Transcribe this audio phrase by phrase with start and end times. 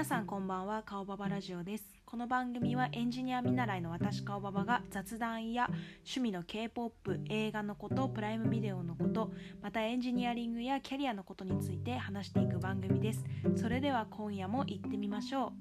[0.00, 0.82] 皆さんこんばんは。
[0.82, 1.84] 顔ババラジオです。
[2.06, 5.66] この番組はエンジニア見習いの私顔ババが雑談や
[5.96, 9.30] 趣味の K-POP 映画のことプライムビデオのこと
[9.60, 13.22] またエンジニアリングやキャリアのことについて話していく番組です。
[13.56, 15.52] それでは今夜も行ってみましょう。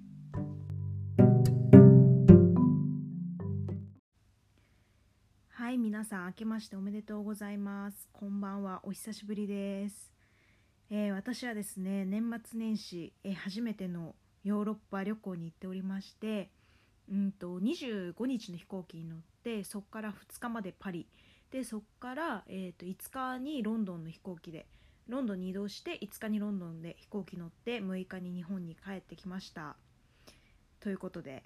[5.49, 8.07] はい皆さん明けましておめでとうございます。
[8.13, 8.79] こんばんは。
[8.83, 10.13] お久しぶりです。
[10.89, 14.15] えー、私はですね年末年始、えー、初めての
[14.49, 16.49] ヨーロッパ旅行に行っておりまして
[17.11, 21.07] うんと25日の飛行機に乗ってそこから2日までパリ。
[21.51, 24.67] でそこから、えー、と5日にロンドンの飛行機で
[25.07, 29.75] ロンドンに移動して5日にロンドンで飛行機乗って6日に日本に帰ってきました。
[30.79, 31.43] ということで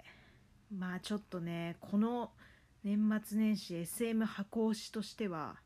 [0.70, 2.30] まあちょっとねこの
[2.84, 5.56] 年末年始 SM 箱推しとしては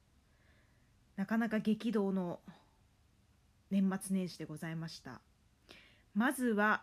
[1.17, 2.41] なかなか激動の
[3.71, 5.21] 年末年始でございました。
[6.15, 6.83] まずは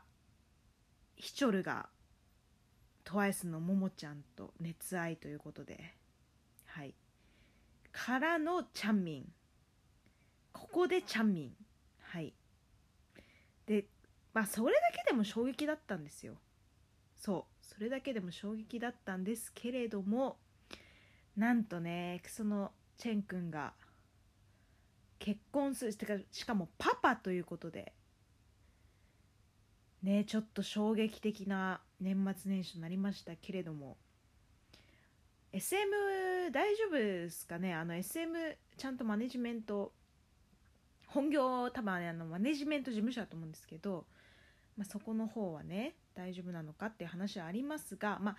[1.16, 1.90] ヒチョルが
[3.06, 5.94] TWICE のももちゃんと熱愛ということで
[6.66, 6.94] はい。
[7.92, 9.32] からのチャンミン。
[10.52, 11.52] ここでチャンミン。
[12.00, 12.34] はい。
[13.66, 13.86] で
[14.34, 16.36] まあそれだけでも衝撃だったんですよ。
[17.16, 17.56] そう。
[17.66, 20.38] それだけでも衝撃だったんですけれども
[21.36, 23.74] なんとねそのチェン君が
[25.20, 27.94] 結婚するしかもパパということで
[30.06, 33.98] ねちょっと衝撃的な年末年始となりましたけれども。
[35.52, 35.82] SM
[36.52, 37.74] 大丈夫ですかね？
[37.74, 39.94] あの SM ちゃんとマネジメント
[41.08, 44.06] 本業多分あのマネジメント事務所だと思うんですけど、
[44.78, 48.36] まあ、そこの方はね大丈夫なのかっていう話はありますが、まあ、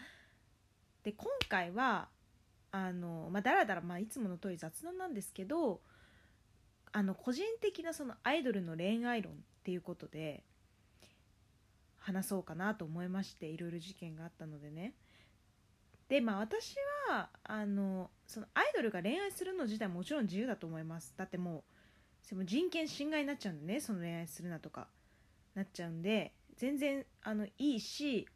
[1.02, 2.08] で今回は
[2.70, 5.80] あの、まあ、だらだら、まあ、いつもの通り雑談なんですけど
[6.92, 10.44] あの個人的なそのアイドルの恋愛論っていうことで
[12.06, 14.94] 話そうかなと思いましていろいろ事件があったのでね。
[16.08, 16.76] でまあ私
[17.08, 21.12] はあのそのアイドルが恋愛するの自体もちろん自由だと思います。
[21.16, 21.62] だってもう
[22.22, 24.86] その人権侵害になっちゃうんでねその恋愛するなとか
[25.56, 28.28] なっちゃうんで全然あのいいし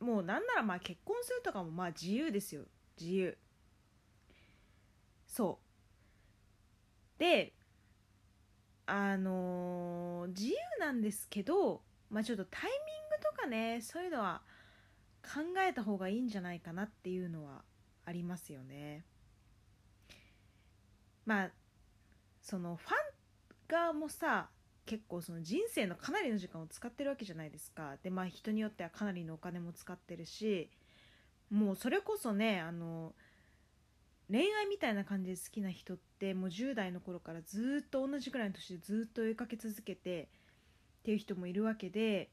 [0.00, 2.64] もうなんならまあ結婚するとかもまあ自由ですよ。
[3.00, 3.38] 自由。
[5.26, 5.58] そ
[7.16, 7.18] う。
[7.18, 7.54] で
[8.84, 12.87] あのー、自由なんですけど、まあ、ちょっとタイミング
[13.18, 14.42] とかねそういうのは
[15.22, 17.62] 考えた方がいいんじゃないかなっていうのは
[18.04, 19.04] ありますよね。
[21.26, 21.50] まあ
[22.40, 22.94] そのファン
[23.68, 24.48] 側もさ
[24.86, 30.70] 結構その人生のかなりの時間を使ってるわけじゃないですかでまあ人によってはかなりのお金も使ってるし
[31.50, 33.12] もうそれこそねあの
[34.30, 40.28] 恋愛みたいな感じで好きな人ってもう10代の頃からずっと同じぐらいの年でずっと追いかけ続けて
[41.00, 42.30] っていう人もいるわけで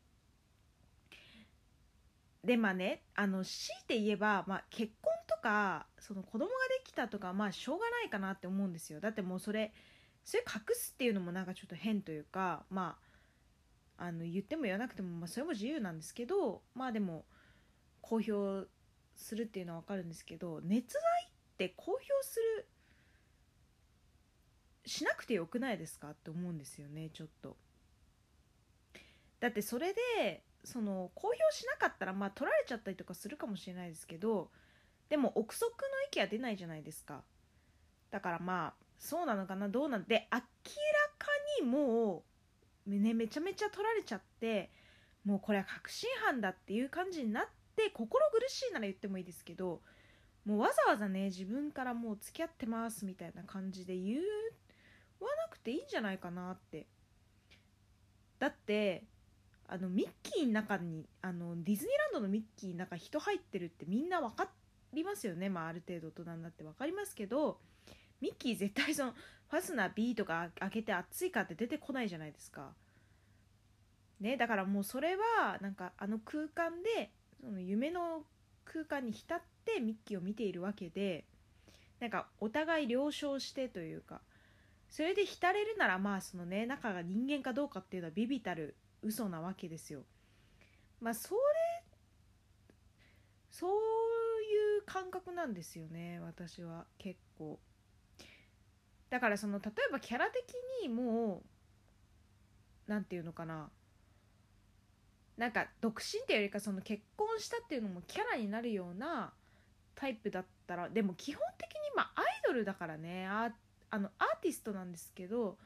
[2.45, 9.73] でまあねあの強いて言えば、まあ、結婚とかその子供ができたとかまあしょうがないかなって思うんですよだってもうそれ
[10.23, 12.97] それ隠すっていうのもなんかちょっと変というかま
[13.97, 17.25] ああの言っても言わなくても、まあ、それも自由なんですけどまあでも
[18.01, 18.67] 公表
[19.15, 22.67] するっていうのは分かるんですけど熱愛って公表する
[24.85, 27.57] しなくてよくないですかって思うんですよねちょっと。
[29.39, 34.49] だってそれでその公表しなかったらまあ取られちゃったりとかするかもしれないですけど
[35.09, 35.77] でも憶測の
[36.09, 37.23] 域は出ないじゃないですか。
[38.11, 40.41] だからまあそうなのかなどうなんで明ら
[41.17, 41.27] か
[41.61, 42.23] にも
[42.87, 44.71] う、ね、めちゃめちゃ取られちゃって
[45.25, 47.43] もうこれは確信犯だっていう感じになっ
[47.75, 49.81] て心苦しいなら言ってもいいですけど
[50.45, 54.17] もうわざわざね自分からもう付き合ってますみたいな感じで言
[55.19, 56.87] わなくていいんじゃないかなって。
[58.37, 59.03] だって
[59.67, 64.49] あのミッキーの中にあのディズニーランドのミッキーの中人入ってるってみんな分か
[64.93, 65.49] りますよね？
[65.49, 67.57] まあある程度大人になって分かりますけど
[68.21, 69.13] ミッキー絶対その
[69.49, 72.73] ファスナー B とか開けて暑いかって出てこないじゃないですか。
[74.19, 77.11] ね、だからもうそれはなんかあの空間で
[77.43, 78.23] その夢の
[78.63, 81.25] 空間に浸ってミッキーを見ているわけで
[81.99, 84.21] なんかお互い了承してというか
[84.89, 88.75] それで浸れるならまあそのね仲が人間かどうかっていうのはビビたる
[89.05, 90.03] 嘘なわけですよ。
[90.99, 91.41] まあそれ
[93.51, 97.59] そういう感覚なんですよね私は結構。
[99.09, 101.49] だからその例えばキャラ的にもう
[102.87, 103.69] 何て言うのかな
[105.37, 109.31] なんか独身っていうよりかその結婚したっていうのもキャラになるような
[109.93, 113.51] タイプだったらでも基本的にまあアイドルだからねあ
[113.89, 115.57] あのアーティストなんですけど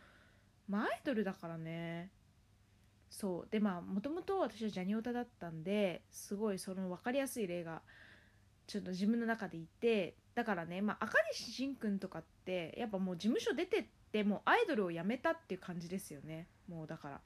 [0.68, 2.12] まあアイドルだからね
[3.10, 3.48] そう。
[3.52, 7.82] でまあもともと私はジャニオタだったんですごいその分かりやすい例が
[8.68, 16.48] ちょっと自分の中でいてだからね、まあ、赤西仁君とかってやっぱもう事務所出てってもうアイドルを辞めたっていう感じですよね。
[16.68, 17.22] もうだから。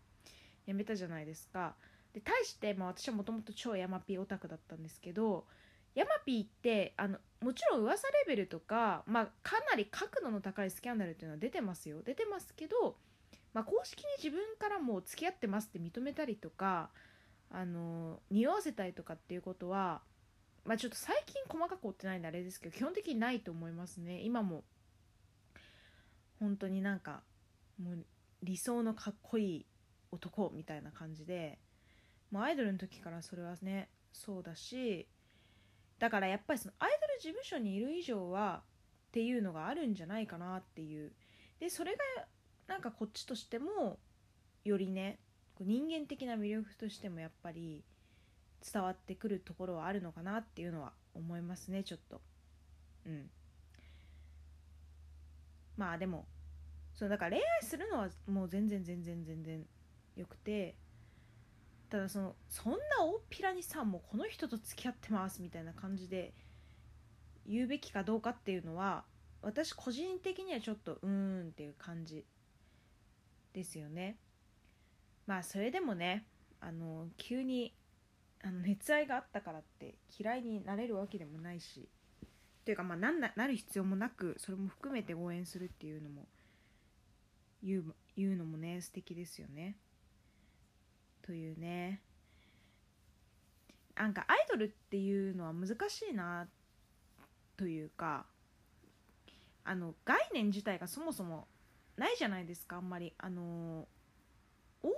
[0.66, 1.76] 辞めたじゃないですか。
[2.14, 5.46] で対して、まあ、私はもともと超ヤマピーオタクだったんですけど
[5.96, 12.02] ヤマピーってあのもちろん噂レベルとか、まあ、かなり角度の高いスキャンダルっていうのは出てますよ。
[12.04, 12.98] 出てますけど、
[13.54, 16.90] まあ、公式に自分からもう付き合ってますって認めたりとか
[17.52, 20.02] あの匂わせたりとかっていうことは
[20.66, 24.22] まあちょっと最近細かく追ってないんであれですけど基本的にないと思いますね。
[24.22, 24.64] 今も
[26.40, 27.22] 本当になんか
[27.82, 28.06] もう
[28.42, 29.66] 理想のかっこいい
[30.12, 31.60] 男みたいな感じで
[32.32, 35.08] もうアイドルの時からそれはねそうだし
[36.00, 38.64] だからやっぱりそのアイドル事務所にいる以上は
[39.10, 41.14] っていうのがあるんじゃないかなっていう。
[41.60, 42.00] でそれが
[42.74, 44.00] なんかこっちとしても
[44.66, 45.20] よりね
[45.60, 47.84] 人間的な魅力としてもやっぱり
[48.74, 52.20] 伝わってくるところはあるのかなっていうのは思いますねちょっと。
[53.06, 53.30] うん。
[55.78, 56.26] まあでも
[56.96, 59.64] そうだから恋愛するのはもう全然全然全然
[60.16, 60.76] よくて
[61.92, 66.34] ただそのそんな大っぴらにさもうこの人と付き合ってますみたいな感じで
[67.46, 69.04] 言うべきかどうかっていうのは
[69.44, 72.26] 私個人的にはちょっとうーんっていう感じ
[73.54, 74.18] ですよね
[75.26, 76.26] まあそれでもね
[76.60, 77.74] あの急に
[78.44, 81.88] あの熱愛があったからって嫌いになれるわけでもないし
[82.66, 86.26] というかまあなんななる必要もなくそれも含めて応援するっていうのも
[87.64, 89.76] 言う言うのもね素敵ですよね。
[91.22, 92.02] というね
[93.96, 96.48] なんかアイドルっていうのは難しいな
[97.56, 98.26] というか
[99.64, 101.48] あの概念自体がそもそも
[101.98, 103.14] ないじゃないですかあんまり。
[103.18, 103.88] あの
[104.82, 104.94] 欧米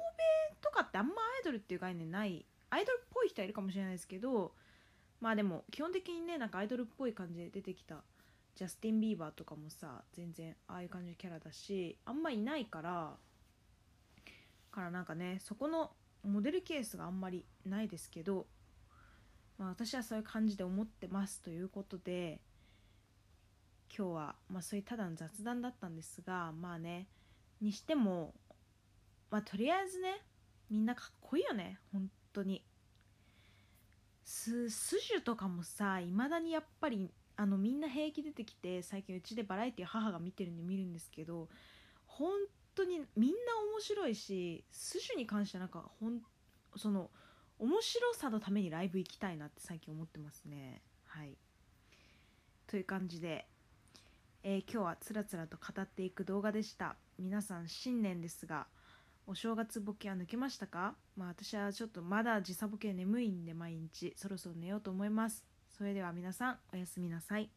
[0.62, 2.46] とかってあんまアイドルっていう概念ない。
[2.70, 4.54] アイドルっぽい人はいるかもしれないですけど
[5.22, 8.04] まあでも基本的にねなんかアイドルっぽい感じで出てきた。
[8.56, 13.18] ジャスティン・ビーバーとかもさ全然ああいう感じのキャラだしあんまいないから
[14.72, 15.92] からなんかねそこの
[16.24, 18.48] モデルケースがあんまりないですけど、
[19.58, 22.40] まあ、私はそういう感じで思ってますということで
[23.98, 27.08] 今日は、まあ、そういうただの雑談だったんですがまあね
[27.62, 28.34] にしても
[29.32, 30.22] まあとりあえずね
[30.70, 32.64] みんなかっこいいよね本当に。
[34.24, 41.48] ススジュとかもさいまだにやっぱりあのみんな平気出てきて最近うちでバラエティー母が見てるんで見るんですけど
[42.08, 42.32] 本
[42.74, 43.36] 当にみんな
[43.72, 46.20] 面白いしスジュに関してはなんかほん
[46.76, 47.12] その
[47.60, 50.82] 面白さのためにライブ行きたいなって最近思ってますね。
[51.06, 51.38] はい。
[52.68, 53.48] という感じで、
[54.48, 58.68] えー、今日はつらつらと語っていく動画でした皆さん新年ですが
[59.26, 60.94] お正月ボケは抜けましたか？
[61.18, 65.44] まあ私はちょっとまだ時差ボケ眠いんで毎日そろそろ寝ようと思います。
[65.76, 67.50] それでは皆さんおやすみなさい。